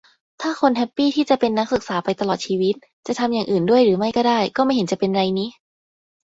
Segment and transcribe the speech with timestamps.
[0.41, 2.75] ถ้าคนแฮปปี้ทีจะเป็นนักศึกษาไปตลอดชีวิต
[3.07, 5.45] จะทำอย่างอื่นด้วยหรือไม่ก็ได้ ก็ไม่เห็นจะเป็นไรนิ